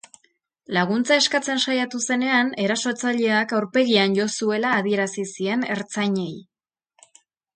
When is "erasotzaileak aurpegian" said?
2.63-4.17